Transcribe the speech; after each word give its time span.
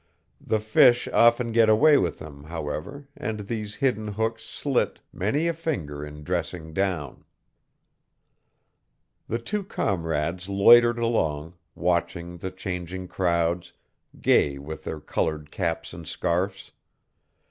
The 0.43 0.59
fish 0.59 1.07
often 1.13 1.51
get 1.51 1.69
away 1.69 1.95
with 1.95 2.17
them, 2.17 2.45
however, 2.45 3.07
and 3.15 3.41
these 3.41 3.75
hidden 3.75 4.07
hooks 4.07 4.43
slit 4.43 4.99
many 5.13 5.47
a 5.47 5.53
finger 5.53 6.03
in 6.03 6.23
dressing 6.23 6.73
down. 6.73 7.23
The 9.27 9.37
two 9.37 9.63
comrades 9.63 10.49
loitered 10.49 10.97
along, 10.97 11.53
watching 11.75 12.37
the 12.37 12.49
changing 12.49 13.09
crowds, 13.09 13.73
gay 14.19 14.57
with 14.57 14.85
their 14.85 14.99
colored 15.01 15.51
caps 15.51 15.93
and 15.93 16.07
scarfs. 16.07 16.71